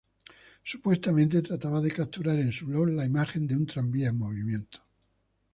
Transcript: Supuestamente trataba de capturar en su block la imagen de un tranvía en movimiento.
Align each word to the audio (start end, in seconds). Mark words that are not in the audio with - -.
Supuestamente 0.63 1.43
trataba 1.43 1.79
de 1.79 1.91
capturar 1.91 2.39
en 2.39 2.51
su 2.51 2.65
block 2.65 2.87
la 2.87 3.05
imagen 3.05 3.45
de 3.45 3.55
un 3.55 3.67
tranvía 3.67 4.09
en 4.09 4.17
movimiento. 4.17 4.79